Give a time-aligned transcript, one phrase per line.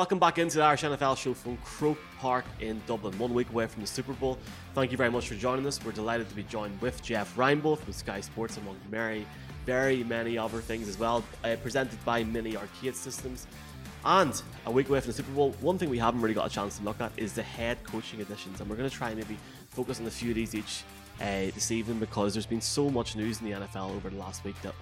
[0.00, 3.66] Welcome back into the Irish NFL show from Croke Park in Dublin, one week away
[3.66, 4.38] from the Super Bowl.
[4.74, 5.78] Thank you very much for joining us.
[5.84, 9.26] We're delighted to be joined with Jeff Reinebold from Sky Sports, among very,
[9.66, 13.46] very many other things as well, uh, presented by Mini Arcade Systems.
[14.06, 16.54] And a week away from the Super Bowl, one thing we haven't really got a
[16.54, 19.18] chance to look at is the head coaching additions, and we're going to try and
[19.18, 19.36] maybe
[19.68, 20.82] focus on a few of these each
[21.20, 24.44] uh, this evening because there's been so much news in the NFL over the last
[24.44, 24.74] week that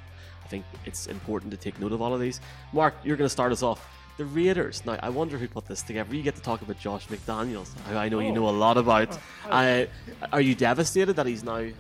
[0.45, 2.41] I think it's important to take note of all of these.
[2.73, 3.85] Mark, you're going to start us off
[4.19, 4.85] the Raiders.
[4.85, 6.15] Now, I wonder who put this together.
[6.15, 8.21] You get to talk about Josh McDaniels, who I know oh.
[8.21, 9.17] you know a lot about.
[9.47, 9.87] Oh, uh,
[10.33, 11.71] are you devastated that he's now uh,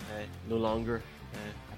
[0.48, 1.02] no longer?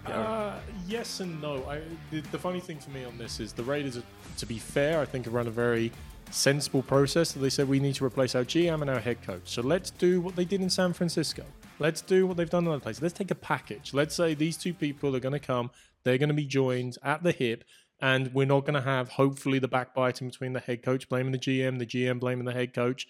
[0.07, 1.65] Uh, uh, yes and no.
[1.69, 4.01] I, the, the, funny thing for me on this is the Raiders,
[4.39, 5.93] to be fair, I think have run a very
[6.31, 7.33] sensible process.
[7.33, 9.43] They said we need to replace our GM and our head coach.
[9.45, 11.45] So let's do what they did in San Francisco.
[11.79, 13.03] Let's do what they've done in other places.
[13.03, 13.95] Let's take a package.
[13.95, 15.71] Let's say these two people are going to come.
[16.05, 17.65] They're going to be joined at the hip
[18.01, 21.39] and we're not going to have hopefully the backbiting between the head coach blaming the
[21.39, 23.07] GM, the GM blaming the head coach.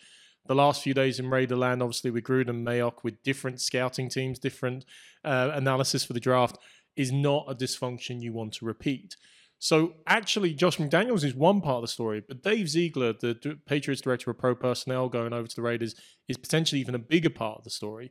[0.46, 4.84] The last few days in Raiderland, obviously with Gruden Mayock, with different scouting teams, different
[5.24, 6.58] uh, analysis for the draft,
[6.96, 9.16] is not a dysfunction you want to repeat.
[9.58, 14.00] So actually, Josh McDaniels is one part of the story, but Dave Ziegler, the Patriots
[14.00, 15.94] director of pro personnel, going over to the Raiders,
[16.28, 18.10] is potentially even a bigger part of the story.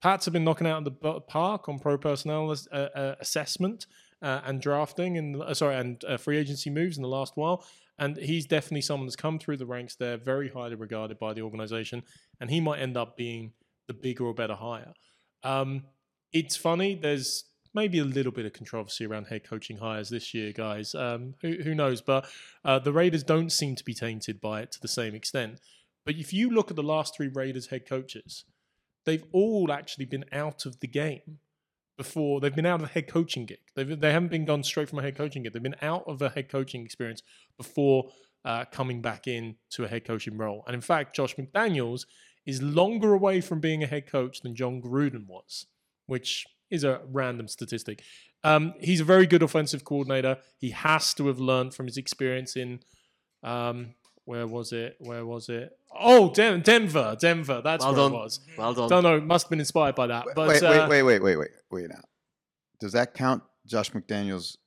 [0.00, 3.86] Pats have been knocking out of the park on pro personnel uh, uh, assessment
[4.22, 7.64] uh, and drafting and uh, sorry and uh, free agency moves in the last while.
[7.98, 11.42] And he's definitely someone that's come through the ranks there, very highly regarded by the
[11.42, 12.04] organization,
[12.40, 13.52] and he might end up being
[13.88, 14.92] the bigger or better hire.
[15.42, 15.84] Um,
[16.32, 16.94] it's funny.
[16.94, 20.94] There's maybe a little bit of controversy around head coaching hires this year, guys.
[20.94, 22.00] Um, who, who, knows?
[22.00, 22.28] But
[22.64, 25.60] uh, the Raiders don't seem to be tainted by it to the same extent.
[26.06, 28.44] But if you look at the last three Raiders head coaches,
[29.04, 31.38] they've all actually been out of the game
[31.98, 33.58] before they've been out of a head coaching gig.
[33.74, 35.52] They've, they haven't been gone straight from a head coaching gig.
[35.52, 37.22] They've been out of a head coaching experience
[37.58, 38.10] before
[38.44, 40.62] uh, coming back in to a head coaching role.
[40.66, 42.06] And in fact, Josh McDaniels
[42.46, 45.66] is longer away from being a head coach than Jon Gruden was,
[46.06, 48.02] which is a random statistic.
[48.44, 50.38] Um, he's a very good offensive coordinator.
[50.56, 52.80] He has to have learned from his experience in
[53.42, 53.94] um,
[54.28, 54.96] where was it?
[54.98, 55.70] Where was it?
[55.98, 57.62] Oh, Den- Denver, Denver.
[57.64, 58.12] That's well where done.
[58.12, 58.40] it was.
[58.58, 58.88] Well done.
[58.90, 59.18] Don't know.
[59.22, 60.26] Must have been inspired by that.
[60.36, 61.88] But wait, uh, wait, wait, wait, wait, wait, wait.
[61.88, 62.02] Now,
[62.78, 63.42] does that count?
[63.66, 64.58] Josh McDaniels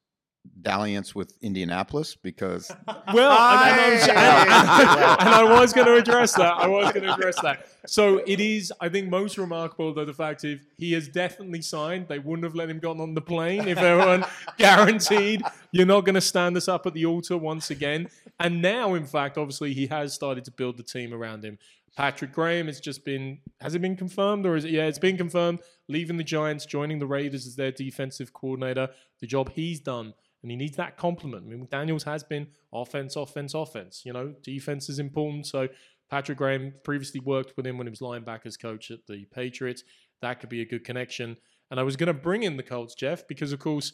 [0.62, 2.72] dalliance with Indianapolis because
[3.14, 6.54] well, and, I was, and, and I was going to address that.
[6.54, 7.68] I was going to address that.
[7.86, 12.08] So it is, I think, most remarkable though the fact if he has definitely signed.
[12.08, 14.26] They wouldn't have let him go on the plane if everyone
[14.58, 15.42] guaranteed
[15.72, 18.10] you're not going to stand us up at the altar once again.
[18.40, 21.58] And now, in fact, obviously, he has started to build the team around him.
[21.96, 25.18] Patrick Graham has just been has it been confirmed or is it yeah it's been
[25.18, 25.60] confirmed
[25.90, 30.52] leaving the Giants joining the Raiders as their defensive coordinator the job he's done and
[30.52, 31.46] he needs that compliment.
[31.46, 34.02] I mean, McDaniels has been offense, offense, offense.
[34.06, 35.46] You know, defense is important.
[35.48, 35.68] So
[36.10, 39.84] Patrick Graham previously worked with him when he was linebackers coach at the Patriots.
[40.22, 41.38] That could be a good connection.
[41.70, 43.94] And I was going to bring in the Colts, Jeff, because of course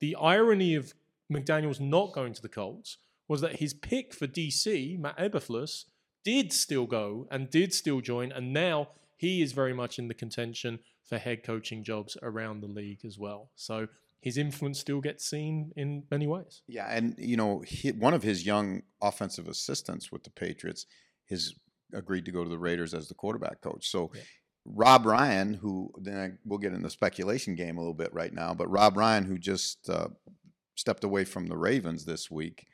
[0.00, 0.94] the irony of
[1.32, 5.86] McDaniels not going to the Colts was that his pick for DC, Matt Eberflus,
[6.24, 10.14] did still go and did still join, and now he is very much in the
[10.14, 13.50] contention for head coaching jobs around the league as well.
[13.56, 13.88] So
[14.20, 16.62] his influence still gets seen in many ways.
[16.66, 20.86] Yeah, and you know, he, one of his young offensive assistants with the Patriots
[21.30, 21.54] has
[21.92, 23.88] agreed to go to the Raiders as the quarterback coach.
[23.88, 24.10] So.
[24.14, 24.22] Yeah.
[24.68, 28.34] Rob Ryan, who then I, we'll get in the speculation game a little bit right
[28.34, 30.08] now, but Rob Ryan, who just uh,
[30.74, 32.66] stepped away from the Ravens this week,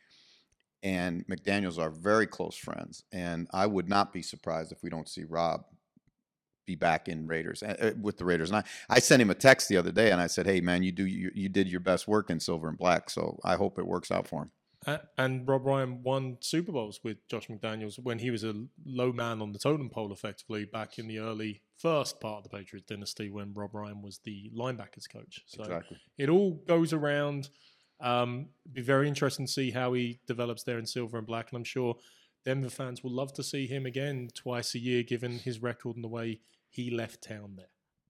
[0.82, 3.04] and McDaniels are very close friends.
[3.12, 5.64] And I would not be surprised if we don't see Rob
[6.66, 8.50] be back in Raiders uh, with the Raiders.
[8.50, 10.82] And I, I sent him a text the other day and I said, "Hey man,
[10.82, 13.78] you do you, you did your best work in silver and black, so I hope
[13.78, 14.50] it works out for him."
[14.84, 18.54] Uh, and Rob Ryan won Super Bowls with Josh McDaniels when he was a
[18.84, 22.56] low man on the totem pole, effectively back in the early first part of the
[22.56, 25.42] Patriots dynasty when Rob Ryan was the linebackers coach.
[25.46, 25.98] So exactly.
[26.18, 27.48] it all goes around.
[28.00, 31.58] Um, be very interesting to see how he develops there in silver and black, and
[31.58, 31.96] I'm sure
[32.44, 36.04] Denver fans will love to see him again twice a year, given his record and
[36.04, 37.66] the way he left town there.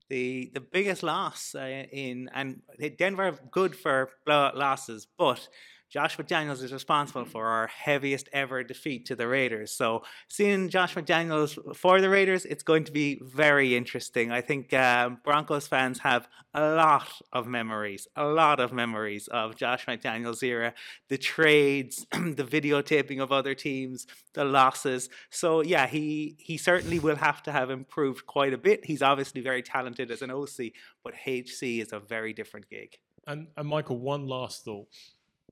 [0.09, 2.63] The the biggest loss uh, in and
[2.99, 5.49] Denver good for blowout losses, but
[5.93, 9.73] Josh McDaniels is responsible for our heaviest ever defeat to the Raiders.
[9.73, 14.33] So seeing Josh McDaniels for the Raiders, it's going to be very interesting.
[14.33, 19.55] I think um, Broncos fans have a lot of memories, a lot of memories of
[19.55, 20.73] Josh McDaniels' era,
[21.11, 25.11] the trades, the videotaping of other teams, the losses.
[25.29, 28.87] So yeah, he he certainly will have to have improved quite a bit.
[28.87, 30.73] He's obviously very talented as an OC,
[31.05, 32.97] but HC is a very different gig.
[33.27, 34.89] And, and Michael, one last thought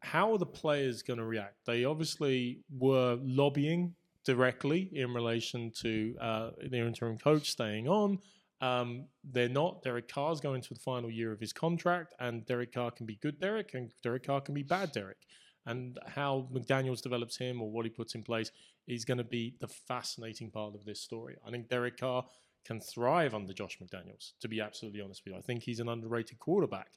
[0.01, 1.57] how are the players going to react?
[1.67, 3.95] They obviously were lobbying
[4.25, 8.19] directly in relation to uh, their interim coach staying on.
[8.61, 9.83] Um, they're not.
[9.83, 13.19] Derek Carr's going to the final year of his contract, and Derek Carr can be
[13.23, 15.19] good Derek, and Derek Carr can be bad Derek.
[15.67, 18.51] And how McDaniels develops him or what he puts in place
[18.87, 21.37] is going to be the fascinating part of this story.
[21.47, 22.25] I think Derek Carr
[22.65, 25.39] can thrive under Josh McDaniels, to be absolutely honest with you.
[25.39, 26.91] I think he's an underrated quarterback,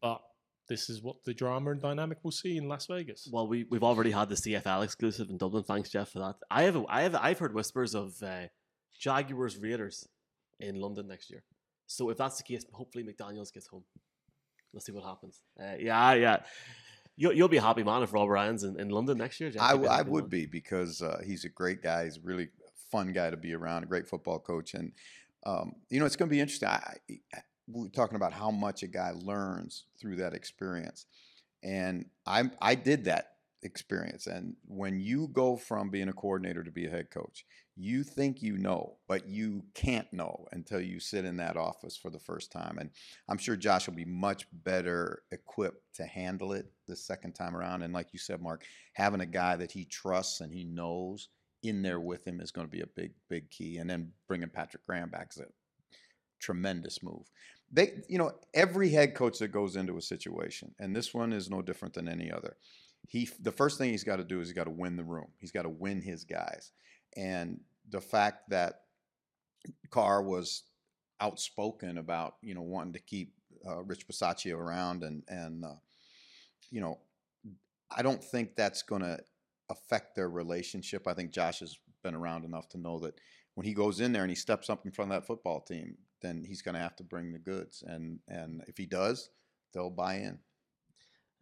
[0.00, 0.20] but
[0.68, 3.28] this is what the drama and dynamic we'll see in Las Vegas.
[3.30, 5.64] Well, we we've already had the CFL exclusive in Dublin.
[5.64, 6.36] Thanks, Jeff, for that.
[6.50, 8.46] I have a, I have I've heard whispers of uh,
[8.98, 10.08] Jaguars Raiders
[10.60, 11.42] in London next year.
[11.86, 13.84] So if that's the case, hopefully McDaniel's gets home.
[14.72, 15.40] Let's see what happens.
[15.60, 16.38] Uh, yeah, yeah.
[17.16, 19.50] You'll, you'll be a happy man if Rob Ryan's in, in London next year.
[19.50, 19.62] Jeff.
[19.62, 20.30] I, You'll be a I happy would man.
[20.30, 22.04] be because uh, he's a great guy.
[22.04, 22.48] He's a really
[22.90, 24.74] fun guy to be around, a great football coach.
[24.74, 24.92] And,
[25.46, 26.68] um, you know, it's going to be interesting.
[26.68, 27.20] I, I, we
[27.68, 31.06] we're talking about how much a guy learns through that experience.
[31.62, 33.32] And I, I did that
[33.62, 34.26] experience.
[34.26, 37.44] And when you go from being a coordinator to be a head coach,
[37.76, 42.08] you think you know, but you can't know until you sit in that office for
[42.08, 42.78] the first time.
[42.78, 42.90] And
[43.28, 47.82] I'm sure Josh will be much better equipped to handle it the second time around.
[47.82, 48.64] And like you said, Mark,
[48.94, 51.28] having a guy that he trusts and he knows
[51.62, 53.78] in there with him is going to be a big, big key.
[53.78, 55.46] And then bringing Patrick Graham back is a
[56.40, 57.30] tremendous move.
[57.76, 61.50] They, you know, every head coach that goes into a situation, and this one is
[61.50, 62.56] no different than any other.
[63.06, 65.28] He, the first thing he's got to do is he's got to win the room.
[65.36, 66.72] He's got to win his guys,
[67.18, 68.80] and the fact that
[69.90, 70.62] Carr was
[71.20, 73.34] outspoken about, you know, wanting to keep
[73.68, 75.74] uh, Rich Bisaccia around, and and uh,
[76.70, 76.98] you know,
[77.94, 79.18] I don't think that's going to
[79.68, 81.06] affect their relationship.
[81.06, 83.20] I think Josh has been around enough to know that
[83.54, 85.98] when he goes in there and he steps up in front of that football team,
[86.22, 89.30] then he's going to have to bring the goods, and and if he does,
[89.74, 90.38] they'll buy in.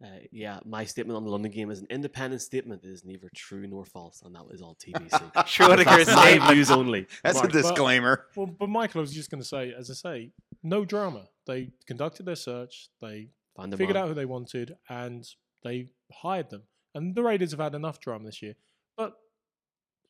[0.03, 2.83] Uh, yeah, my statement on the London game is an independent statement.
[2.83, 5.33] It is neither true nor false, and that is all TBC.
[5.45, 7.07] Schrodinger's That's my views only.
[7.23, 8.25] That's Mark, a but- disclaimer.
[8.35, 10.31] Well, but Michael, I was just going to say, as I say,
[10.63, 11.27] no drama.
[11.47, 14.03] They conducted their search, they Find figured on.
[14.03, 15.25] out who they wanted, and
[15.63, 16.63] they hired them.
[16.93, 18.55] And the Raiders have had enough drama this year.
[18.97, 19.13] But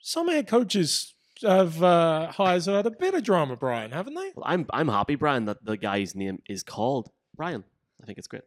[0.01, 1.13] some head coaches
[1.45, 4.31] have uh, hires have had a bit of drama, Brian, haven't they?
[4.35, 7.63] Well, I'm I'm happy, Brian, that the guy's name is called Brian.
[8.01, 8.43] I think it's great.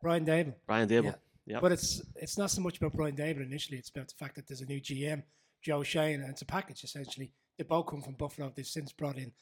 [0.00, 0.54] Brian Daboll.
[0.66, 1.04] Brian Daboll.
[1.04, 1.14] Yeah.
[1.46, 1.62] Yep.
[1.62, 3.78] But it's it's not so much about Brian Daboll initially.
[3.78, 5.22] It's about the fact that there's a new GM,
[5.62, 7.32] Joe Schoen, and it's a package essentially.
[7.58, 8.52] They both come from Buffalo.
[8.54, 9.32] They've since brought in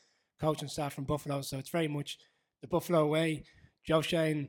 [0.41, 2.19] coaching staff from Buffalo, so it's very much
[2.61, 3.45] the Buffalo way.
[3.87, 4.49] Joe Schoen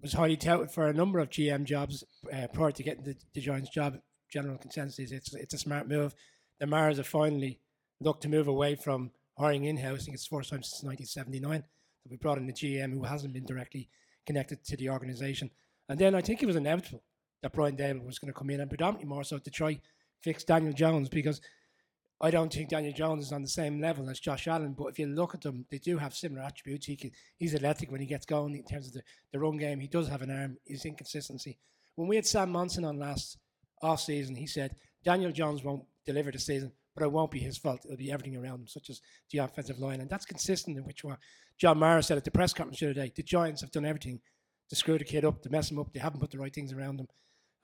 [0.00, 3.40] was highly touted for a number of GM jobs uh, prior to getting the, the
[3.40, 3.98] Giants job.
[4.30, 6.14] General consensus is it's it's a smart move.
[6.60, 7.60] The Mars have finally
[8.00, 10.02] looked to move away from hiring in house.
[10.02, 13.04] I think it's the first time since 1979 that we brought in a GM who
[13.04, 13.88] hasn't been directly
[14.26, 15.50] connected to the organization.
[15.88, 17.02] And then I think it was inevitable
[17.42, 19.80] that Brian Daboll was going to come in and predominantly more so to try
[20.22, 21.40] fix Daniel Jones because
[22.20, 24.72] I don't think Daniel Jones is on the same level as Josh Allen.
[24.72, 26.86] But if you look at them, they do have similar attributes.
[26.86, 29.80] He can, he's athletic when he gets going in terms of the, the run game.
[29.80, 30.56] He does have an arm.
[30.64, 31.58] His inconsistency.
[31.96, 33.36] When we had Sam Monson on last
[33.82, 37.58] off season, he said Daniel Jones won't deliver the season, but it won't be his
[37.58, 37.80] fault.
[37.84, 41.04] It'll be everything around him, such as the offensive line, and that's consistent in which
[41.04, 41.18] what
[41.58, 43.12] John Mara said at the press conference the other day.
[43.14, 44.20] The Giants have done everything
[44.70, 45.92] to screw the kid up, to mess him up.
[45.92, 47.08] They haven't put the right things around him.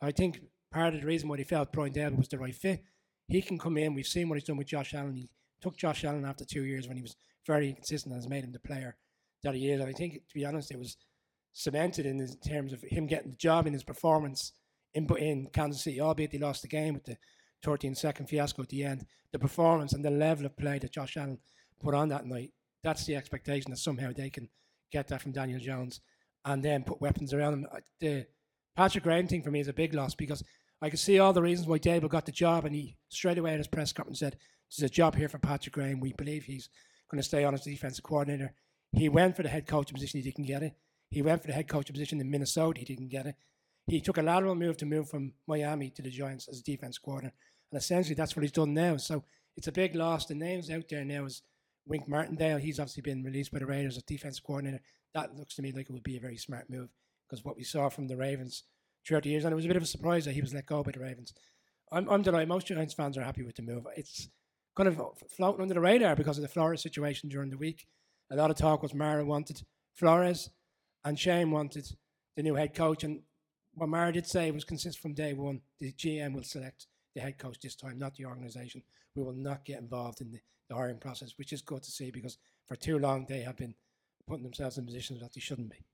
[0.01, 0.41] I think
[0.73, 2.83] part of the reason why they felt Brian Dale was the right fit,
[3.29, 3.95] he can come in.
[3.95, 5.15] We've seen what he's done with Josh Allen.
[5.15, 5.29] He
[5.61, 7.17] took Josh Allen after two years when he was
[7.47, 8.97] very inconsistent and has made him the player
[9.43, 9.81] that he is.
[9.81, 10.97] And I think, to be honest, it was
[11.53, 14.53] cemented in terms of him getting the job in his performance
[14.95, 17.17] in, in Kansas City, albeit they lost the game with the
[17.63, 19.07] 13 second fiasco at the end.
[19.33, 21.39] The performance and the level of play that Josh Allen
[21.81, 22.53] put on that night,
[22.83, 24.49] that's the expectation that somehow they can
[24.91, 26.01] get that from Daniel Jones
[26.45, 27.67] and then put weapons around him.
[27.73, 28.27] Uh, the
[28.77, 30.43] Patrick Graham thing for me is a big loss because
[30.83, 33.53] I can see all the reasons why Daboll got the job, and he straight away
[33.53, 34.37] at his press conference said,
[34.71, 36.01] "There's a job here for Patrick Graham.
[36.01, 36.71] We believe he's
[37.11, 38.55] going to stay on as defensive coordinator."
[38.93, 40.21] He went for the head coach position.
[40.21, 40.75] He didn't get it.
[41.11, 42.81] He went for the head coach position in Minnesota.
[42.81, 43.35] He didn't get it.
[43.87, 46.99] He took a lateral move to move from Miami to the Giants as a defense
[46.99, 47.35] coordinator,
[47.71, 48.97] and essentially that's what he's done now.
[48.97, 49.25] So
[49.57, 50.27] it's a big loss.
[50.27, 51.43] The names out there now is
[51.87, 52.59] Wink Martindale.
[52.59, 54.81] He's obviously been released by the Raiders as defensive coordinator.
[55.15, 56.89] That looks to me like it would be a very smart move
[57.29, 58.65] because what we saw from the Ravens
[59.07, 60.67] throughout the years, and it was a bit of a surprise that he was let
[60.67, 61.33] go by the Ravens.
[61.93, 62.49] I'm, I'm delighted.
[62.49, 63.87] Most Giants fans are happy with the move.
[63.97, 64.29] It's
[64.77, 67.87] kind of floating under the radar because of the Flores situation during the week.
[68.31, 69.63] A lot of talk was Mara wanted
[69.95, 70.51] Flores,
[71.05, 71.89] and Schoen wanted
[72.37, 73.03] the new head coach.
[73.03, 73.23] And
[73.75, 77.39] what Mara did say was consistent from day one: the GM will select the head
[77.39, 78.83] coach this time, not the organization.
[79.15, 82.11] We will not get involved in the, the hiring process, which is good to see
[82.11, 83.75] because for too long they have been
[84.27, 85.85] putting themselves in positions that they shouldn't be.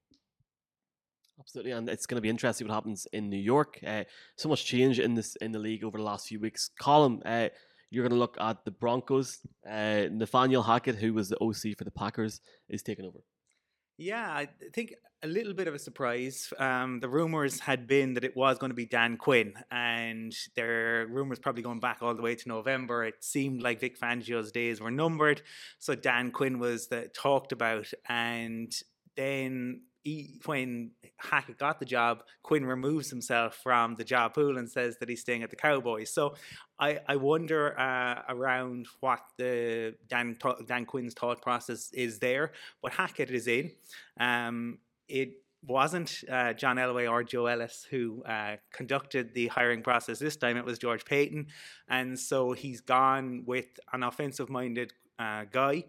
[1.38, 3.78] Absolutely, and it's going to be interesting what happens in New York.
[3.86, 4.04] Uh,
[4.36, 6.70] so much change in this in the league over the last few weeks.
[6.80, 7.48] Colin, uh,
[7.90, 9.40] you're going to look at the Broncos.
[9.68, 13.18] Uh, Nathaniel Hackett, who was the OC for the Packers, is taking over.
[13.98, 16.52] Yeah, I think a little bit of a surprise.
[16.58, 21.06] Um, the rumors had been that it was going to be Dan Quinn, and there
[21.08, 23.04] rumors probably going back all the way to November.
[23.04, 25.40] It seemed like Vic Fangio's days were numbered,
[25.78, 28.70] so Dan Quinn was the, talked about, and
[29.16, 34.70] then he, when Hackett got the job, Quinn removes himself from the job pool and
[34.70, 36.12] says that he's staying at the Cowboys.
[36.12, 36.36] So
[36.78, 42.52] I, I wonder uh, around what the Dan, Dan Quinn's thought process is there.
[42.80, 43.72] But Hackett is in.
[44.20, 45.32] Um, it
[45.66, 50.56] wasn't uh, John Elway or Joe Ellis who uh, conducted the hiring process this time.
[50.56, 51.48] It was George Paton.
[51.88, 55.82] And so he's gone with an offensive minded uh, guy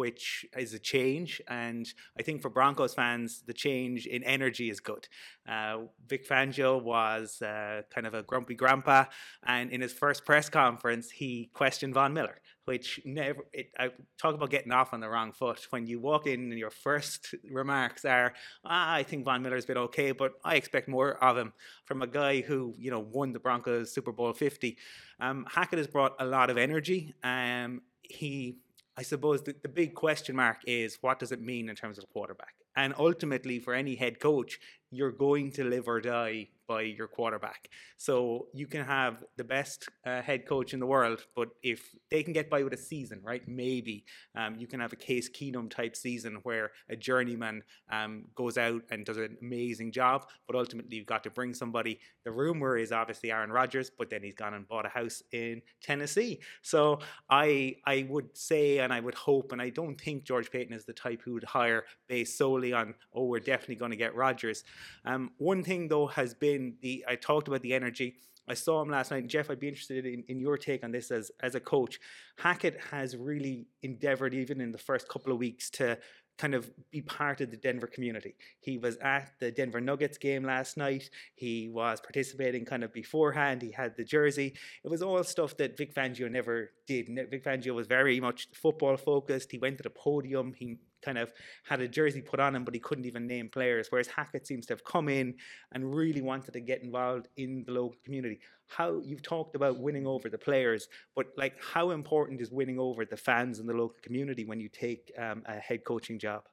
[0.00, 1.42] which is a change.
[1.46, 1.86] And
[2.18, 5.06] I think for Broncos fans, the change in energy is good.
[5.46, 9.04] Uh, Vic Fangio was uh, kind of a grumpy grandpa,
[9.42, 13.44] and in his first press conference, he questioned Von Miller, which never.
[13.52, 15.66] It, I talk about getting off on the wrong foot.
[15.68, 18.32] When you walk in, and your first remarks are,
[18.64, 21.52] ah, "I think Von Miller's been okay, but I expect more of him."
[21.84, 24.78] From a guy who you know won the Broncos Super Bowl Fifty,
[25.20, 27.12] um, Hackett has brought a lot of energy.
[27.22, 28.56] Um, he
[29.00, 32.04] I suppose the, the big question mark is what does it mean in terms of
[32.10, 32.52] quarterback?
[32.76, 34.58] And ultimately, for any head coach,
[34.90, 37.68] you're going to live or die by your quarterback.
[37.96, 41.80] So you can have the best uh, head coach in the world, but if
[42.12, 44.04] they can get by with a season, right, maybe
[44.36, 48.82] um, you can have a Case Keenum type season where a journeyman um, goes out
[48.92, 51.98] and does an amazing job, but ultimately you've got to bring somebody.
[52.24, 55.62] The rumor is obviously Aaron Rodgers, but then he's gone and bought a house in
[55.82, 56.38] Tennessee.
[56.62, 60.72] So I I would say and I would hope, and I don't think George Paton
[60.72, 64.14] is the type who would hire based solely on oh we're definitely going to get
[64.14, 64.62] Rodgers.
[65.04, 68.14] Um, one thing though has been the I talked about the energy.
[68.48, 69.26] I saw him last night.
[69.28, 72.00] Jeff, I'd be interested in, in your take on this as as a coach.
[72.38, 75.98] Hackett has really endeavored, even in the first couple of weeks, to
[76.40, 78.34] kind of be part of the Denver community.
[78.60, 81.10] He was at the Denver Nuggets game last night.
[81.34, 83.60] He was participating kind of beforehand.
[83.60, 84.54] He had the jersey.
[84.82, 87.08] It was all stuff that Vic Fangio never did.
[87.30, 89.52] Vic Fangio was very much football focused.
[89.52, 90.54] He went to the podium.
[90.56, 91.32] He kind of
[91.64, 93.88] had a jersey put on him, but he couldn't even name players.
[93.90, 95.34] Whereas Hackett seems to have come in
[95.72, 98.40] and really wanted to get involved in the local community.
[98.68, 103.04] How you've talked about winning over the players, but like how important is winning over
[103.04, 106.44] the fans and the local community when you take um, a head coaching job?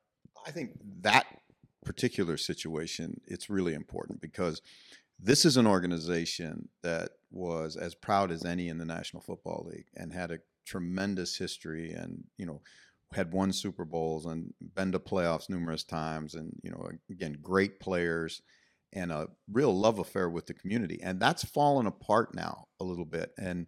[0.46, 1.25] I think that
[1.84, 4.62] particular situation it's really important because
[5.20, 9.88] this is an organization that was as proud as any in the National Football League
[9.96, 12.62] and had a tremendous history and you know
[13.14, 17.80] had won Super Bowls and been to playoffs numerous times, and you know, again, great
[17.80, 18.42] players
[18.94, 21.00] and a real love affair with the community.
[21.02, 23.32] And that's fallen apart now a little bit.
[23.38, 23.68] And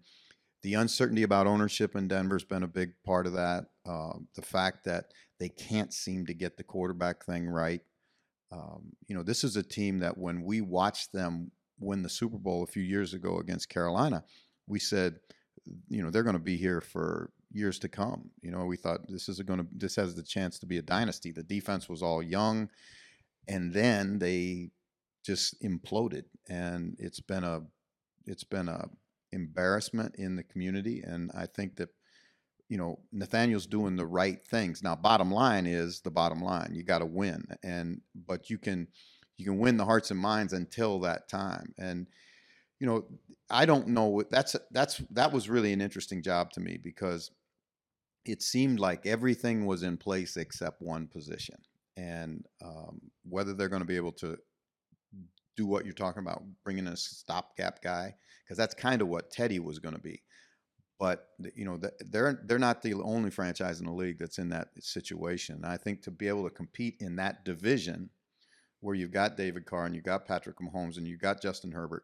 [0.63, 3.65] the uncertainty about ownership in Denver's been a big part of that.
[3.87, 5.05] Uh, the fact that
[5.39, 7.81] they can't seem to get the quarterback thing right.
[8.51, 12.37] Um, you know, this is a team that when we watched them win the Super
[12.37, 14.23] Bowl a few years ago against Carolina,
[14.67, 15.19] we said,
[15.87, 18.29] you know, they're going to be here for years to come.
[18.41, 20.81] You know, we thought this is going to this has the chance to be a
[20.81, 21.31] dynasty.
[21.31, 22.69] The defense was all young,
[23.47, 24.71] and then they
[25.25, 27.61] just imploded, and it's been a
[28.25, 28.89] it's been a
[29.31, 31.01] embarrassment in the community.
[31.01, 31.89] And I think that
[32.67, 34.83] you know Nathaniel's doing the right things.
[34.83, 36.71] Now, bottom line is the bottom line.
[36.73, 38.87] You got to win, and but you can
[39.37, 42.07] you can win the hearts and minds until that time, and
[42.79, 43.05] you know,
[43.49, 44.23] I don't know.
[44.29, 47.31] That's that's that was really an interesting job to me because
[48.25, 51.55] it seemed like everything was in place except one position.
[51.97, 54.37] And um, whether they're going to be able to
[55.57, 59.59] do what you're talking about, bringing a stopgap guy, because that's kind of what Teddy
[59.59, 60.23] was going to be.
[60.99, 64.67] But you know, they're they're not the only franchise in the league that's in that
[64.79, 65.55] situation.
[65.55, 68.09] And I think to be able to compete in that division,
[68.81, 72.03] where you've got David Carr and you've got Patrick Mahomes and you've got Justin Herbert,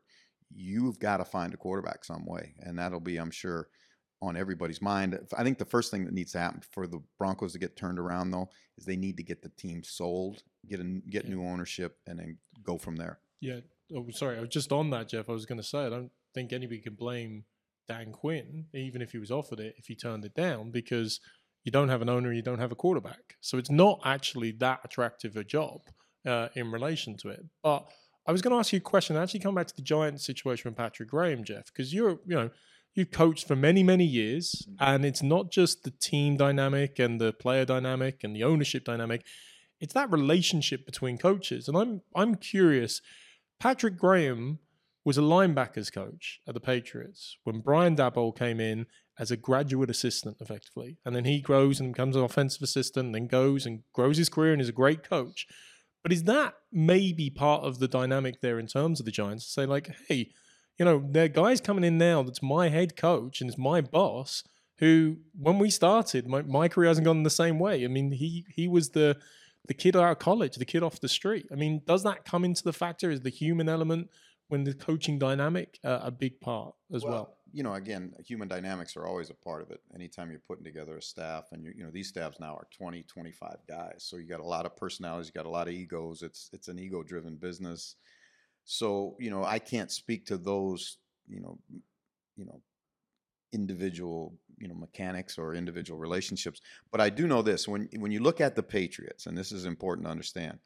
[0.53, 3.67] you've got to find a quarterback some way, and that'll be, I'm sure,
[4.25, 5.17] on everybody's mind.
[5.37, 7.99] I think the first thing that needs to happen for the Broncos to get turned
[7.99, 11.31] around, though, is they need to get the team sold, get a, get yeah.
[11.31, 13.19] new ownership, and then go from there.
[13.41, 13.59] Yeah.
[13.95, 14.37] Oh, sorry.
[14.37, 15.29] I was just on that, Jeff.
[15.29, 17.45] I was going to say I don't think anybody can blame
[17.87, 21.19] Dan Quinn, even if he was offered it, if he turned it down, because
[21.63, 23.35] you don't have an owner, you don't have a quarterback.
[23.41, 25.81] So it's not actually that attractive a job
[26.25, 27.45] uh, in relation to it.
[27.63, 27.87] But
[28.27, 29.15] I was going to ask you a question.
[29.15, 32.35] I actually come back to the Giants situation with Patrick Graham, Jeff, because you're, you
[32.35, 32.49] know,
[32.95, 34.75] you've coached for many, many years, mm-hmm.
[34.79, 39.23] and it's not just the team dynamic and the player dynamic and the ownership dynamic.
[39.79, 43.01] It's that relationship between coaches, and I'm I'm curious.
[43.59, 44.59] Patrick Graham
[45.03, 48.87] was a linebackers coach at the Patriots when Brian Daboll came in
[49.19, 53.15] as a graduate assistant, effectively, and then he grows and becomes an offensive assistant, and
[53.15, 55.45] then goes and grows his career and is a great coach.
[56.01, 59.51] But is that maybe part of the dynamic there in terms of the Giants to
[59.51, 60.29] say like, hey,
[60.77, 63.81] you know, there are guys coming in now that's my head coach and is my
[63.81, 64.43] boss
[64.79, 67.83] who, when we started, my, my career hasn't gone the same way.
[67.85, 69.17] I mean, he he was the
[69.67, 71.47] the kid out of college, the kid off the street.
[71.51, 73.09] I mean, does that come into the factor?
[73.09, 74.09] Is the human element
[74.47, 77.37] when the coaching dynamic uh, a big part as well, well?
[77.53, 79.81] You know, again, human dynamics are always a part of it.
[79.93, 83.03] Anytime you're putting together a staff, and you you know these staffs now are 20,
[83.03, 86.21] 25 guys, so you got a lot of personalities, you got a lot of egos.
[86.21, 87.95] It's it's an ego-driven business.
[88.65, 91.57] So you know, I can't speak to those you know,
[92.35, 92.61] you know,
[93.53, 96.61] individual you know mechanics or individual relationships.
[96.91, 99.65] But I do know this: when when you look at the Patriots, and this is
[99.65, 100.59] important to understand,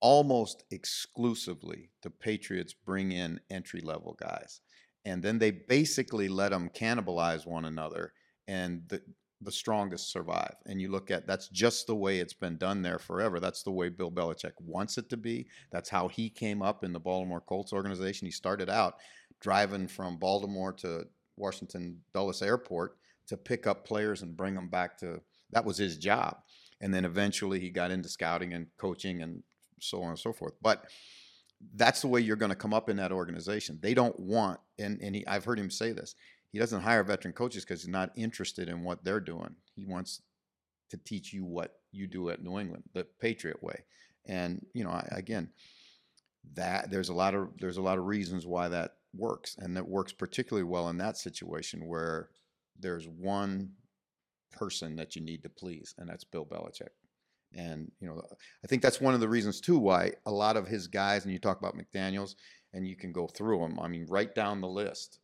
[0.00, 4.60] almost exclusively the Patriots bring in entry level guys,
[5.04, 8.12] and then they basically let them cannibalize one another,
[8.46, 9.02] and the
[9.42, 10.54] the strongest survive.
[10.66, 13.40] And you look at that's just the way it's been done there forever.
[13.40, 15.46] That's the way Bill Belichick wants it to be.
[15.70, 18.26] That's how he came up in the Baltimore Colts organization.
[18.26, 18.96] He started out
[19.40, 24.98] driving from Baltimore to Washington Dulles Airport to pick up players and bring them back
[24.98, 26.38] to that was his job.
[26.80, 29.42] And then eventually he got into scouting and coaching and
[29.80, 30.54] so on and so forth.
[30.60, 30.86] But
[31.74, 33.78] that's the way you're going to come up in that organization.
[33.80, 36.14] They don't want, and, and he, I've heard him say this,
[36.52, 39.56] he doesn't hire veteran coaches because he's not interested in what they're doing.
[39.74, 40.20] He wants
[40.90, 43.84] to teach you what you do at New England, the Patriot way.
[44.26, 45.48] And, you know, I, again,
[46.54, 49.88] that there's a lot of there's a lot of reasons why that works and that
[49.88, 52.28] works particularly well in that situation where
[52.78, 53.70] there's one
[54.50, 56.88] person that you need to please, and that's Bill Belichick.
[57.54, 58.22] And you know,
[58.62, 61.32] I think that's one of the reasons too why a lot of his guys, and
[61.32, 62.34] you talk about McDaniels,
[62.74, 63.78] and you can go through them.
[63.80, 65.20] I mean, right down the list,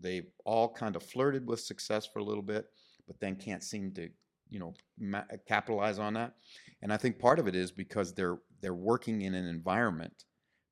[0.00, 2.66] they've all kind of flirted with success for a little bit,
[3.06, 4.08] but then can't seem to,
[4.50, 6.34] you know, ma- uh, capitalize on that.
[6.82, 10.24] And I think part of it is because they're they're working in an environment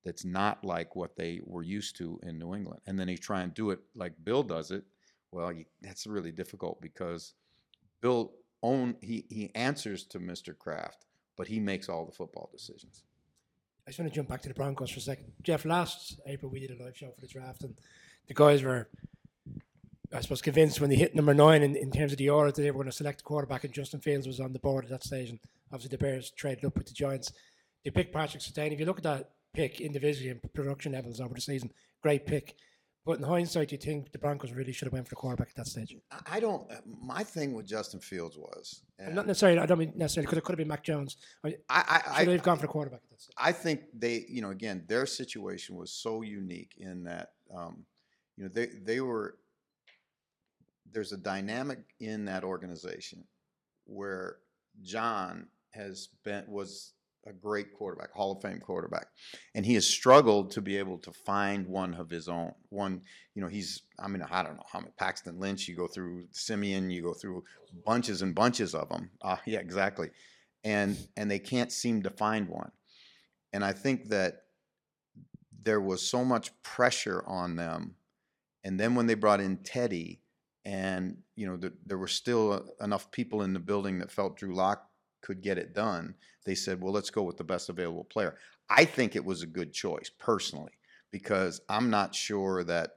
[0.05, 2.81] that's not like what they were used to in New England.
[2.87, 4.85] And then they try and do it like Bill does it,
[5.33, 7.35] well, you, that's really difficult because
[8.01, 10.57] Bill own he he answers to Mr.
[10.57, 11.07] Kraft,
[11.37, 13.05] but he makes all the football decisions.
[13.87, 15.33] I just want to jump back to the Broncos for a second.
[15.43, 17.75] Jeff, last April we did a live show for the draft, and
[18.31, 18.89] the guys were,
[20.15, 22.63] I suppose, convinced when they hit number nine in, in terms of the order that
[22.63, 24.91] they were going to select a quarterback, and Justin Fields was on the board at
[24.91, 25.31] that stage.
[25.31, 25.41] And
[25.73, 27.33] obviously, the Bears traded up with the Giants.
[27.85, 28.73] They picked Patrick Surtain.
[28.73, 31.73] If you look at that pick individually and production levels over the season,
[32.05, 32.55] great pick.
[33.05, 35.49] But in hindsight, do you think the Broncos really should have went for the quarterback
[35.49, 35.97] at that stage?
[36.31, 36.71] I don't.
[36.71, 39.59] Uh, my thing with Justin Fields was not necessarily.
[39.59, 41.17] I don't mean necessarily because it could have been Mac Jones.
[41.45, 43.01] I, I, I should have gone for the quarterback.
[43.03, 43.35] At that stage.
[43.37, 47.85] I think they, you know, again, their situation was so unique in that, um,
[48.41, 49.37] you know, they they were.
[50.91, 53.23] There's a dynamic in that organization
[53.85, 54.39] where
[54.83, 56.95] John has been was
[57.27, 59.09] a great quarterback, Hall of Fame quarterback,
[59.55, 62.53] and he has struggled to be able to find one of his own.
[62.71, 63.03] One,
[63.35, 65.69] you know, he's I mean I don't know how many Paxton Lynch.
[65.69, 67.45] You go through Siemian you go through
[67.85, 69.11] bunches and bunches of them.
[69.21, 70.09] Uh, yeah, exactly,
[70.65, 72.73] and and they can't seem to find one.
[73.53, 74.45] And I think that
[75.63, 77.97] there was so much pressure on them,
[78.65, 80.21] and then when they brought in Teddy,
[80.65, 84.55] and you know the, there were still enough people in the building that felt Drew
[84.55, 84.87] Lock
[85.23, 88.37] could get it done, they said, well, let's go with the best available player.
[88.69, 90.73] I think it was a good choice personally
[91.11, 92.93] because I'm not sure that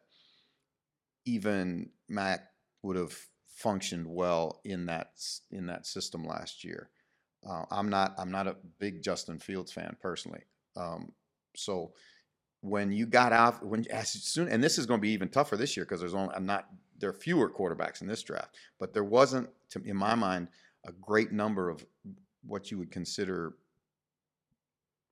[1.26, 2.42] even Mac
[2.84, 5.12] would have functioned well in that
[5.52, 6.90] in that system last year.
[7.48, 10.44] Uh, I'm not I'm not a big Justin Fields fan personally.
[10.76, 11.12] Um,
[11.56, 11.94] so
[12.64, 15.58] when you got out when as soon and this is going to be even tougher
[15.58, 18.94] this year because there's only I'm not there are fewer quarterbacks in this draft, but
[18.94, 20.48] there wasn't to, in my mind
[20.86, 21.86] a great number of
[22.46, 23.56] what you would consider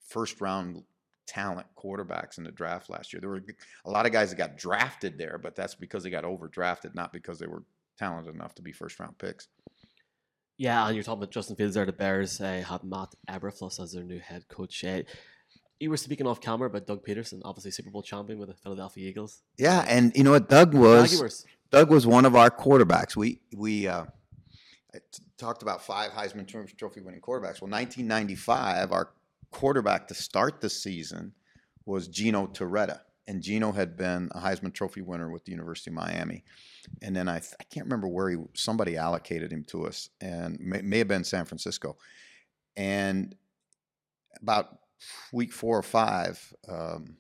[0.07, 0.83] first round
[1.27, 3.19] talent quarterbacks in the draft last year.
[3.19, 3.43] There were
[3.83, 7.11] a lot of guys that got drafted there, but that's because they got overdrafted, not
[7.11, 7.63] because they were
[7.97, 9.49] talented enough to be first round picks.
[10.57, 11.85] Yeah, and you're talking about Justin Fields there.
[11.85, 14.83] The Bears uh, have Matt Eberflus as their new head coach.
[14.83, 15.01] Uh,
[15.81, 19.09] you were speaking off camera about Doug Pederson, obviously Super Bowl champion with the Philadelphia
[19.09, 19.41] Eagles.
[19.57, 21.45] Yeah, and you know what Doug was?
[21.71, 23.15] Doug was one of our quarterbacks.
[23.15, 24.05] We we uh,
[25.37, 27.61] talked about five Heisman Trophy winning quarterbacks.
[27.61, 29.09] Well, 1995, our
[29.51, 31.33] quarterback to start the season
[31.85, 32.99] was Gino Torretta.
[33.27, 36.43] And Gino had been a Heisman Trophy winner with the University of Miami.
[37.01, 40.81] And then I, I can't remember where he, somebody allocated him to us, and may,
[40.81, 41.97] may have been San Francisco.
[42.75, 43.35] And
[44.41, 44.79] about
[45.31, 47.17] week four or five, um,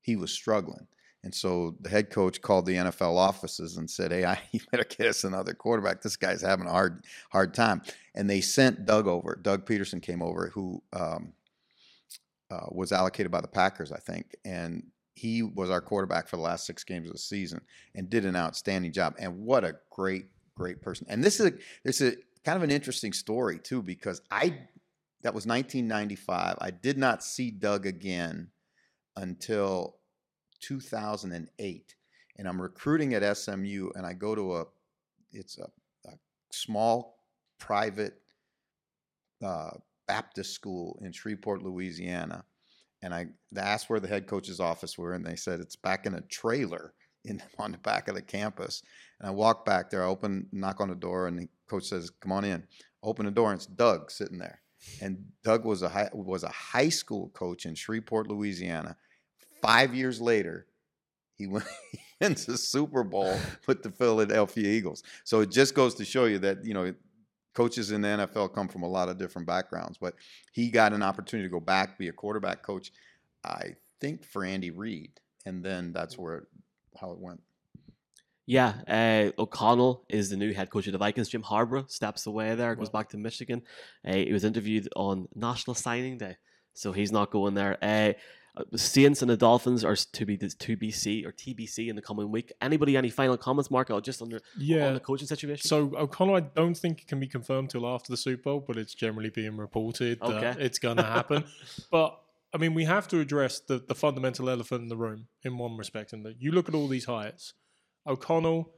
[0.00, 0.86] he was struggling.
[1.22, 4.84] And so the head coach called the NFL offices and said, "Hey, I, you better
[4.84, 6.02] get us another quarterback.
[6.02, 7.82] This guy's having a hard hard time."
[8.14, 9.38] And they sent Doug over.
[9.40, 11.32] Doug Pederson came over, who um,
[12.50, 14.84] uh, was allocated by the Packers, I think, and
[15.20, 17.60] he was our quarterback for the last six games of the season
[17.94, 19.14] and did an outstanding job.
[19.18, 21.06] And what a great, great person.
[21.10, 21.52] And this is a,
[21.84, 24.58] this is a, kind of an interesting story too because I
[25.22, 26.56] that was 1995.
[26.60, 28.48] I did not see Doug again
[29.16, 29.96] until
[30.60, 31.94] 2008,
[32.36, 34.64] and I'm recruiting at SMU, and I go to a
[35.32, 35.68] it's a,
[36.08, 36.12] a
[36.50, 37.18] small
[37.58, 38.14] private
[39.44, 39.70] uh,
[40.08, 42.44] Baptist school in Shreveport, Louisiana,
[43.02, 46.14] and I asked where the head coach's office were, and they said it's back in
[46.14, 48.82] a trailer in on the back of the campus.
[49.18, 52.10] And I walk back there, I open, knock on the door, and the coach says,
[52.10, 52.66] "Come on in."
[53.02, 54.60] Open the door, and it's Doug sitting there.
[55.00, 58.96] And Doug was a high, was a high school coach in Shreveport, Louisiana.
[59.60, 60.66] Five years later,
[61.36, 61.64] he went
[62.20, 65.02] the Super Bowl with the Philadelphia Eagles.
[65.24, 66.94] So it just goes to show you that you know
[67.54, 70.14] coaches in the NFL come from a lot of different backgrounds, but
[70.52, 72.92] he got an opportunity to go back, be a quarterback coach,
[73.44, 76.20] I think for Andy Reid, and then that's mm.
[76.20, 76.44] where
[77.00, 77.40] how it went.
[78.46, 81.28] Yeah, uh, O'Connell is the new head coach of the Vikings.
[81.28, 83.62] Jim Harbaugh steps away there, goes back to Michigan.
[84.06, 86.36] Uh, he was interviewed on National Signing Day,
[86.74, 87.78] so he's not going there.
[87.82, 88.14] Uh,
[88.74, 92.32] Saints and the Dolphins are to be the to BC or TBC in the coming
[92.32, 92.52] week.
[92.60, 94.88] Anybody, any final comments, Marco, just under Yeah.
[94.88, 95.68] on the coaching situation?
[95.68, 98.76] So O'Connell, I don't think it can be confirmed till after the Super Bowl, but
[98.76, 100.40] it's generally being reported Okay.
[100.40, 101.44] that it's going to happen.
[101.92, 102.20] but
[102.52, 105.76] I mean, we have to address the, the fundamental elephant in the room in one
[105.76, 107.54] respect, in that you look at all these hires.
[108.10, 108.68] O'Connell,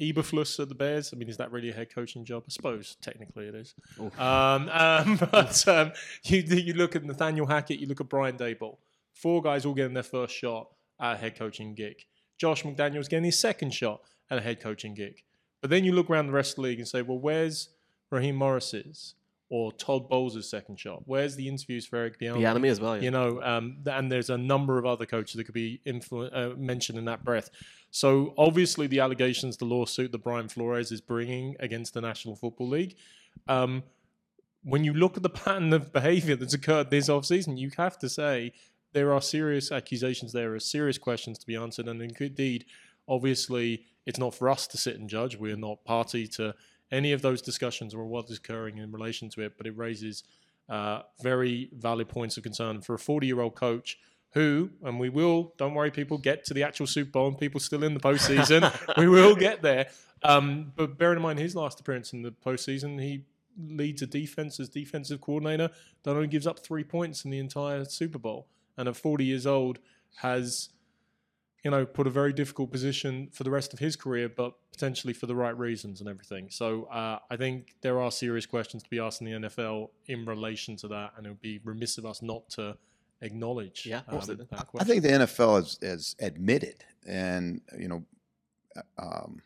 [0.00, 1.12] Eberflus at the Bears.
[1.12, 2.44] I mean, is that really a head coaching job?
[2.46, 3.74] I suppose technically it is.
[4.18, 5.92] Um, um, but um,
[6.24, 8.78] you you look at Nathaniel Hackett, you look at Brian Daboll.
[9.12, 10.68] Four guys all getting their first shot
[11.00, 12.04] at a head coaching gig.
[12.38, 15.22] Josh McDaniels getting his second shot at a head coaching gig.
[15.60, 17.70] But then you look around the rest of the league and say, well, where's
[18.10, 19.14] Raheem Morris's
[19.48, 21.02] or Todd Bowles' second shot?
[21.06, 22.38] Where's the interviews for Eric Bieniemy?
[22.38, 22.96] the enemy as well.
[22.96, 23.02] Yeah.
[23.02, 26.56] You know, um, and there's a number of other coaches that could be influ- uh,
[26.56, 27.50] mentioned in that breath.
[27.90, 32.68] So obviously, the allegations, the lawsuit that Brian Flores is bringing against the National Football
[32.68, 32.96] League,
[33.48, 33.84] um,
[34.64, 38.08] when you look at the pattern of behaviour that's occurred this offseason, you have to
[38.08, 38.52] say
[38.92, 42.64] there are serious accusations, there are serious questions to be answered, and indeed,
[43.08, 45.36] obviously, it's not for us to sit and judge.
[45.36, 46.54] We are not party to
[46.90, 50.24] any of those discussions or what is occurring in relation to it, but it raises
[50.68, 53.98] uh, very valid points of concern for a 40 year old coach
[54.32, 57.58] who, and we will, don't worry, people, get to the actual Super Bowl and people
[57.58, 58.70] still in the postseason.
[58.98, 59.86] we will get there.
[60.22, 63.24] Um, but bearing in mind his last appearance in the postseason, he
[63.58, 65.70] leads a defense as defensive coordinator
[66.02, 68.46] that only gives up three points in the entire Super Bowl.
[68.76, 69.78] And at 40 years old,
[70.16, 70.70] has
[71.64, 75.12] you know, put a very difficult position for the rest of his career, but potentially
[75.12, 76.48] for the right reasons and everything.
[76.50, 80.24] So uh, I think there are serious questions to be asked in the NFL in
[80.24, 82.76] relation to that, and it would be remiss of us not to
[83.20, 84.46] acknowledge Yeah, um, absolutely.
[84.50, 88.04] that I think the NFL has, has admitted, and you know,
[88.98, 89.42] um,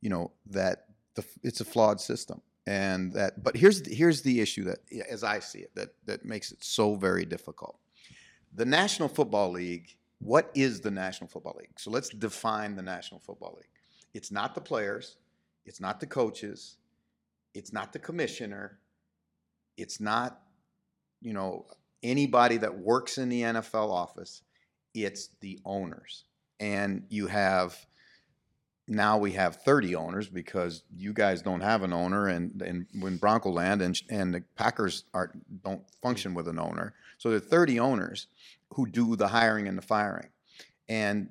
[0.00, 3.42] you know that the, it's a flawed system, and that.
[3.42, 4.78] But here's the, here's the issue that,
[5.10, 7.78] as I see it, that that makes it so very difficult.
[8.54, 9.94] The National Football League.
[10.20, 11.78] What is the National Football League?
[11.78, 13.66] So let's define the National Football League.
[14.14, 15.16] It's not the players.
[15.64, 16.76] It's not the coaches.
[17.54, 18.78] It's not the commissioner.
[19.76, 20.40] It's not,
[21.20, 21.66] you know,
[22.02, 24.42] anybody that works in the NFL office.
[24.94, 26.24] It's the owners.
[26.58, 27.86] And you have
[28.88, 33.18] now we have 30 owners because you guys don't have an owner and, and when
[33.18, 36.94] Bronco land and, and the Packers are don't function with an owner.
[37.18, 38.28] So there are 30 owners
[38.74, 40.28] who do the hiring and the firing.
[40.88, 41.30] And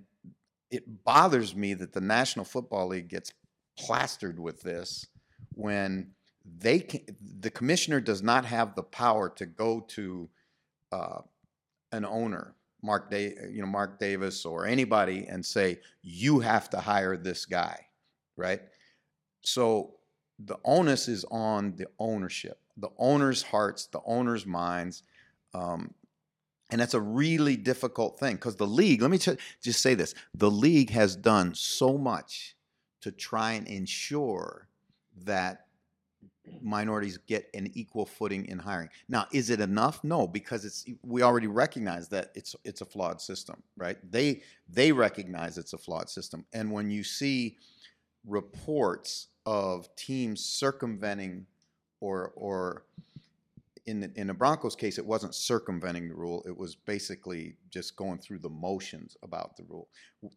[0.69, 3.33] it bothers me that the National Football League gets
[3.77, 5.07] plastered with this
[5.53, 6.11] when
[6.59, 7.01] they can,
[7.39, 10.29] the commissioner does not have the power to go to
[10.91, 11.21] uh,
[11.91, 16.79] an owner, Mark da- you know Mark Davis or anybody, and say you have to
[16.79, 17.87] hire this guy,
[18.35, 18.61] right?
[19.41, 19.95] So
[20.39, 25.03] the onus is on the ownership, the owner's hearts, the owner's minds.
[25.53, 25.93] Um,
[26.69, 30.51] and that's a really difficult thing because the league, let me just say this the
[30.51, 32.55] league has done so much
[33.01, 34.67] to try and ensure
[35.23, 35.67] that
[36.61, 38.89] minorities get an equal footing in hiring.
[39.09, 40.03] Now, is it enough?
[40.03, 43.97] No, because it's we already recognize that it's it's a flawed system, right?
[44.09, 46.45] They they recognize it's a flawed system.
[46.53, 47.57] And when you see
[48.25, 51.45] reports of teams circumventing
[52.01, 52.83] or or
[53.87, 56.43] in the, in the Broncos case, it wasn't circumventing the rule.
[56.45, 59.87] It was basically just going through the motions about the rule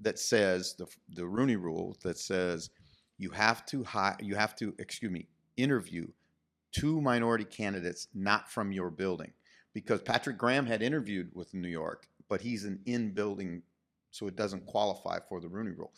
[0.00, 2.70] that says the the Rooney Rule that says
[3.18, 6.06] you have to hire, you have to excuse me interview
[6.72, 9.32] two minority candidates not from your building
[9.74, 13.62] because Patrick Graham had interviewed with New York, but he's an in building,
[14.12, 15.92] so it doesn't qualify for the Rooney Rule.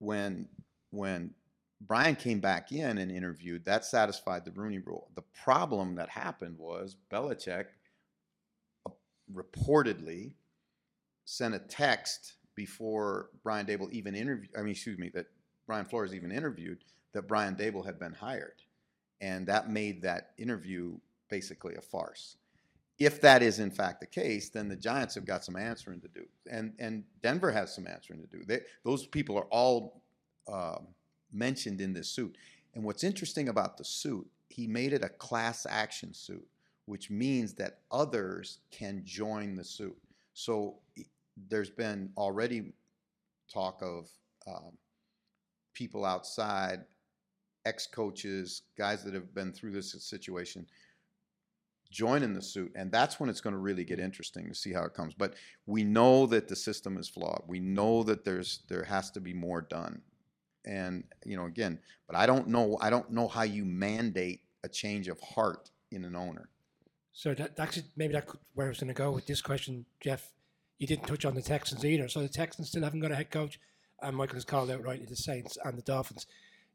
[0.00, 0.48] When
[0.90, 1.30] when
[1.80, 5.08] Brian came back in and interviewed, that satisfied the Rooney Rule.
[5.14, 7.66] The problem that happened was Belichick
[9.34, 10.34] reportedly
[11.24, 14.50] sent a text before Brian Daboll even interviewed.
[14.56, 15.26] I mean, excuse me, that
[15.66, 18.62] Brian Flores even interviewed that Brian Daboll had been hired,
[19.20, 22.36] and that made that interview basically a farce.
[22.98, 26.08] If that is in fact the case, then the Giants have got some answering to
[26.08, 28.44] do, and and Denver has some answering to do.
[28.44, 30.02] They, those people are all.
[30.52, 30.88] Um,
[31.32, 32.36] mentioned in this suit.
[32.74, 36.46] And what's interesting about the suit, he made it a class action suit,
[36.86, 39.96] which means that others can join the suit.
[40.34, 40.76] So
[41.48, 42.72] there's been already
[43.52, 44.08] talk of
[44.46, 44.72] um,
[45.74, 46.84] people outside,
[47.64, 50.66] ex coaches, guys that have been through this situation
[51.90, 54.84] joining the suit and that's when it's going to really get interesting to see how
[54.84, 55.34] it comes but
[55.66, 59.32] we know that the system is flawed we know that there's there has to be
[59.32, 60.00] more done
[60.64, 64.68] and you know again but i don't know i don't know how you mandate a
[64.68, 66.50] change of heart in an owner.
[67.12, 69.86] So that actually maybe that could, where i was going to go with this question
[70.00, 70.30] jeff
[70.78, 73.30] you didn't touch on the texans either so the texans still haven't got a head
[73.30, 73.58] coach
[74.02, 76.26] and michael has called out rightly the saints and the dolphins.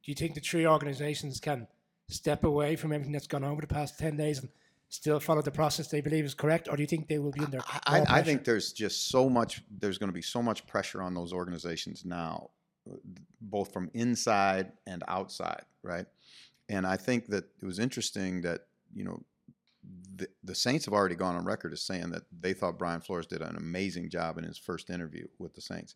[0.04, 1.68] Do you think the three organizations can
[2.10, 4.50] step away from everything that's gone on over the past 10 days and
[4.90, 7.44] still follow the process they believe is correct or do you think they will be
[7.44, 10.68] under I, I, I think there's just so much there's going to be so much
[10.68, 12.52] pressure on those organizations now
[13.42, 16.06] both from inside and outside, right?
[16.70, 18.62] And I think that it was interesting that
[18.94, 19.24] you know
[20.16, 23.28] the, the Saints have already gone on record as saying that they thought Brian Flores
[23.28, 25.96] did an amazing job in his first interview with the Saints.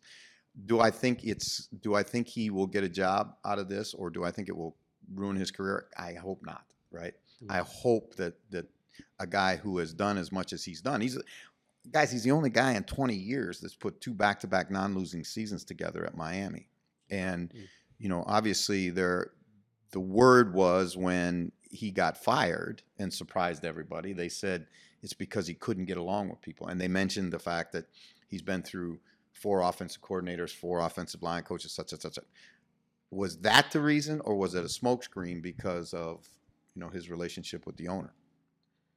[0.66, 3.94] Do I think it's do I think he will get a job out of this,
[3.94, 4.76] or do I think it will
[5.14, 5.86] ruin his career?
[5.96, 6.64] I hope not.
[6.90, 7.14] Right?
[7.42, 7.52] Mm-hmm.
[7.52, 8.66] I hope that that
[9.18, 11.00] a guy who has done as much as he's done.
[11.00, 11.18] He's
[11.90, 12.10] guys.
[12.10, 16.16] He's the only guy in 20 years that's put two back-to-back non-losing seasons together at
[16.16, 16.68] Miami.
[17.10, 17.66] And mm.
[17.98, 19.30] you know, obviously, there
[19.92, 24.12] the word was when he got fired and surprised everybody.
[24.12, 24.66] They said
[25.02, 27.86] it's because he couldn't get along with people, and they mentioned the fact that
[28.28, 28.98] he's been through
[29.32, 32.14] four offensive coordinators, four offensive line coaches, such and such.
[32.14, 32.24] such.
[33.10, 36.28] Was that the reason, or was it a smokescreen because of
[36.74, 38.12] you know his relationship with the owner?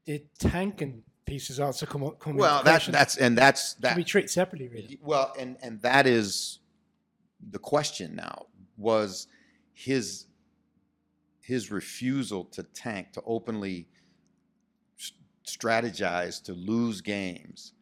[0.05, 2.19] Did tanking pieces also come up?
[2.19, 3.89] Come well, that's that's and that's that.
[3.89, 4.99] Can we treat separately, really?
[5.01, 6.59] Well, and and that is
[7.51, 9.27] the question now was
[9.73, 10.27] his
[11.41, 13.87] his refusal to tank to openly
[15.45, 17.73] strategize to lose games.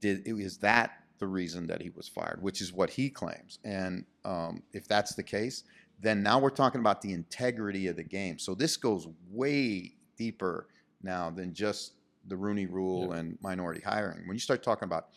[0.00, 3.58] Did is that the reason that he was fired which is what he claims.
[3.64, 5.64] And um, if that's the case
[6.00, 8.38] then now we're talking about the integrity of the game.
[8.38, 10.68] So this goes way deeper
[11.02, 11.94] now than just
[12.26, 14.26] the rooney rule and minority hiring.
[14.26, 15.08] When you start talking about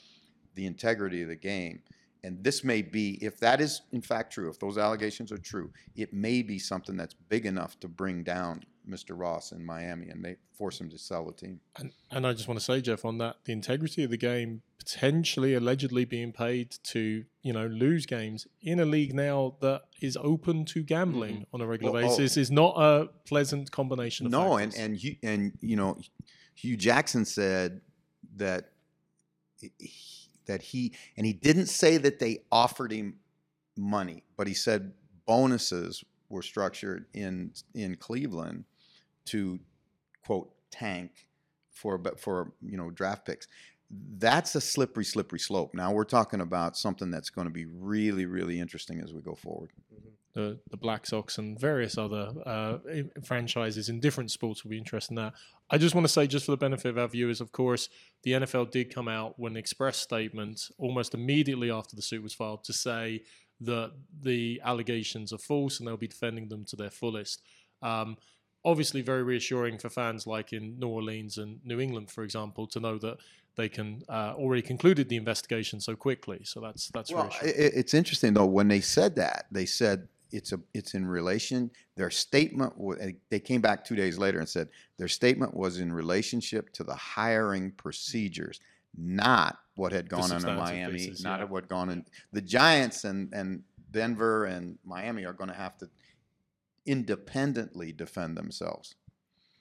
[0.55, 1.81] the integrity of the game
[2.23, 5.71] and this may be, if that is in fact true, if those allegations are true,
[5.95, 9.17] it may be something that's big enough to bring down Mr.
[9.17, 11.59] Ross in Miami and they force him to sell the team.
[11.77, 14.61] And, and I just want to say, Jeff, on that, the integrity of the game
[14.77, 20.17] potentially, allegedly being paid to, you know, lose games in a league now that is
[20.21, 21.55] open to gambling mm-hmm.
[21.55, 22.07] on a regular well, oh.
[22.17, 24.75] basis oh, is not a pleasant combination of no, factors.
[24.75, 25.97] and and and you know,
[26.55, 27.81] Hue Jackson said
[28.35, 28.69] that.
[29.59, 29.71] He,
[30.45, 33.15] that he and he didn't say that they offered him
[33.77, 34.93] money, but he said
[35.25, 38.65] bonuses were structured in in Cleveland
[39.25, 39.59] to
[40.25, 41.27] quote tank
[41.71, 43.47] for but for you know draft picks.
[44.17, 45.75] That's a slippery, slippery slope.
[45.75, 49.35] Now we're talking about something that's going to be really, really interesting as we go
[49.35, 49.69] forward.
[50.33, 52.77] The, the Black Sox and various other uh,
[53.23, 55.33] franchises in different sports will be interested in that.
[55.69, 57.87] I just want to say, just for the benefit of our viewers, of course,
[58.23, 62.33] the NFL did come out with an express statement almost immediately after the suit was
[62.33, 63.21] filed to say
[63.61, 63.91] that
[64.21, 67.41] the allegations are false and they'll be defending them to their fullest.
[67.81, 68.17] Um,
[68.65, 72.79] obviously, very reassuring for fans like in New Orleans and New England, for example, to
[72.79, 73.17] know that
[73.55, 76.41] they can uh, already concluded the investigation so quickly.
[76.43, 77.31] So that's that's reassuring.
[77.43, 81.71] well, it's interesting though when they said that they said it's a it's in relation.
[81.95, 84.67] Their statement eh, they came back two days later and said
[84.97, 88.59] their statement was in relationship to the hiring procedures,
[88.97, 91.45] not what had gone on in Miami, pieces, not yeah.
[91.45, 95.89] what gone in the Giants and and Denver and Miami are going to have to
[96.85, 98.95] independently defend themselves.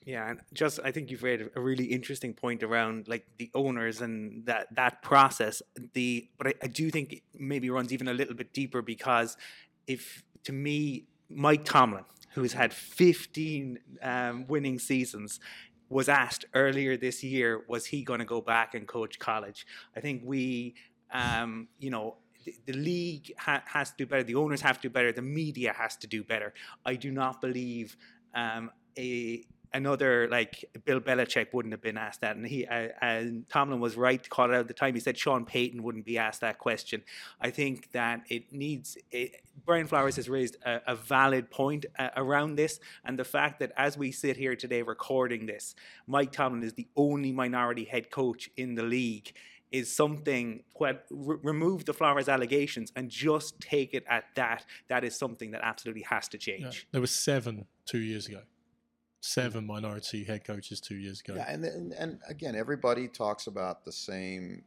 [0.05, 4.01] Yeah, and just I think you've made a really interesting point around like the owners
[4.01, 5.61] and that that process.
[5.93, 9.37] The but I, I do think it maybe runs even a little bit deeper because
[9.87, 15.39] if to me Mike Tomlin, who's had 15 um, winning seasons,
[15.89, 19.65] was asked earlier this year, was he going to go back and coach college?
[19.95, 20.75] I think we,
[21.11, 24.23] um, you know, the, the league ha- has to do better.
[24.23, 25.11] The owners have to do better.
[25.11, 26.53] The media has to do better.
[26.85, 27.95] I do not believe
[28.33, 33.49] um, a another like Bill Belichick wouldn't have been asked that, and he uh, and
[33.49, 34.93] Tomlin was right to call it out at the time.
[34.93, 37.03] He said Sean Payton wouldn't be asked that question.
[37.41, 38.97] I think that it needs.
[39.11, 43.59] It, Brian Flores has raised a, a valid point uh, around this, and the fact
[43.59, 45.75] that as we sit here today recording this,
[46.07, 49.33] Mike Tomlin is the only minority head coach in the league.
[49.71, 54.65] Is something re- remove the Flores allegations and just take it at that.
[54.87, 56.61] That is something that absolutely has to change.
[56.61, 58.41] Yeah, there were seven two years ago.
[59.25, 61.35] Seven minority head coaches two years ago.
[61.35, 64.65] Yeah, and, and and again, everybody talks about the same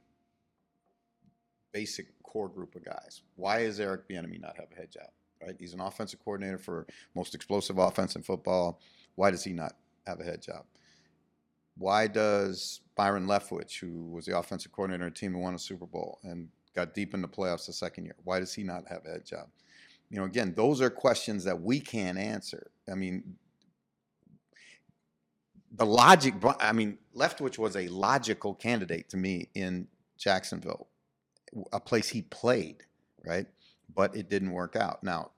[1.73, 3.21] basic core group of guys.
[3.35, 5.11] Why is Eric Bieniemy not have a head job?
[5.42, 8.81] Right, he's an offensive coordinator for most explosive offense in football.
[9.14, 9.75] Why does he not
[10.07, 10.64] have a head job?
[11.77, 15.59] Why does Byron Leftwich, who was the offensive coordinator of a team that won a
[15.59, 18.88] Super Bowl and got deep in the playoffs the second year, why does he not
[18.88, 19.49] have a head job?
[20.09, 22.71] You know, again, those are questions that we can't answer.
[22.90, 23.37] I mean,
[25.77, 30.89] the logic, I mean, Leftwich was a logical candidate to me in Jacksonville,
[31.73, 32.85] a place he played,
[33.25, 33.47] right?
[33.95, 35.03] But it didn't work out.
[35.03, 35.31] Now,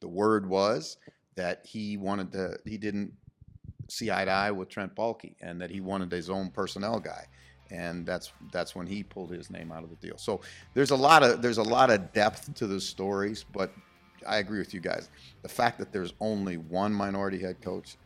[0.00, 0.98] the word was
[1.36, 3.14] that he wanted to, he didn't
[3.88, 7.26] see eye to eye with Trent Baalke and that he wanted his own personnel guy.
[7.70, 10.18] And that's that's when he pulled his name out of the deal.
[10.18, 10.42] So
[10.74, 13.72] there's a lot of there's a lot of depth to the stories, but
[14.26, 15.08] I agree with you guys.
[15.40, 17.96] The fact that there's only one minority head coach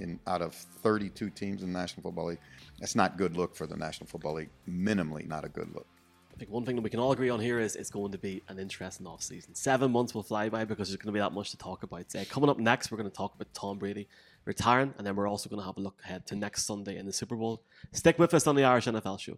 [0.00, 2.38] in out of 32 teams in the National Football League.
[2.78, 4.50] That's not good look for the National Football League.
[4.68, 5.86] Minimally, not a good look.
[6.32, 8.18] I think one thing that we can all agree on here is it's going to
[8.18, 9.54] be an interesting off season.
[9.54, 12.06] Seven months will fly by because there's going to be that much to talk about.
[12.14, 14.08] Uh, coming up next, we're going to talk about Tom Brady
[14.46, 17.04] retiring, and then we're also going to have a look ahead to next Sunday in
[17.04, 17.62] the Super Bowl.
[17.92, 19.36] Stick with us on the Irish NFL Show.